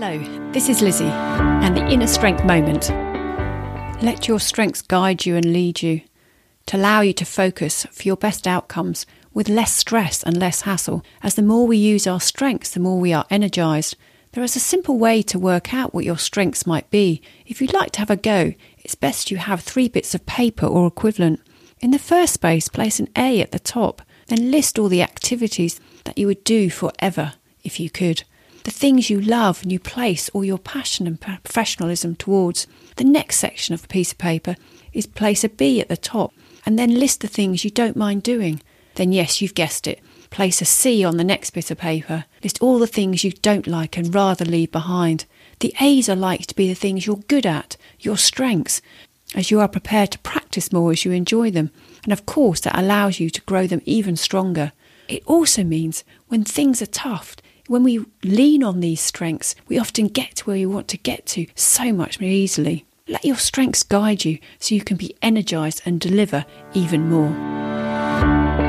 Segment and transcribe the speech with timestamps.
[0.00, 2.88] Hello, this is Lizzie and the Inner Strength Moment.
[4.00, 6.02] Let your strengths guide you and lead you
[6.66, 11.04] to allow you to focus for your best outcomes with less stress and less hassle.
[11.20, 13.96] As the more we use our strengths, the more we are energized.
[14.34, 17.20] There is a simple way to work out what your strengths might be.
[17.44, 20.66] If you'd like to have a go, it's best you have three bits of paper
[20.66, 21.40] or equivalent.
[21.80, 25.80] In the first space, place an A at the top, then list all the activities
[26.04, 27.32] that you would do forever
[27.64, 28.22] if you could.
[28.64, 32.66] The things you love and you place all your passion and professionalism towards.
[32.96, 34.56] The next section of the piece of paper
[34.92, 36.32] is place a B at the top
[36.66, 38.60] and then list the things you don't mind doing.
[38.96, 40.00] Then, yes, you've guessed it.
[40.30, 42.26] Place a C on the next bit of paper.
[42.42, 45.24] List all the things you don't like and rather leave behind.
[45.60, 48.82] The A's are likely to be the things you're good at, your strengths,
[49.34, 51.70] as you are prepared to practice more as you enjoy them.
[52.04, 54.72] And of course, that allows you to grow them even stronger.
[55.08, 57.36] It also means when things are tough,
[57.68, 61.26] when we lean on these strengths, we often get to where we want to get
[61.26, 62.84] to so much more easily.
[63.06, 66.44] Let your strengths guide you so you can be energized and deliver
[66.74, 68.67] even more.